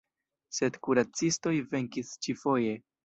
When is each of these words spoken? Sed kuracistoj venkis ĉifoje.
Sed 0.59 0.79
kuracistoj 0.87 1.53
venkis 1.75 2.11
ĉifoje. 2.27 2.75